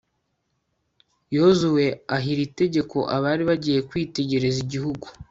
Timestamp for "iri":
2.33-2.45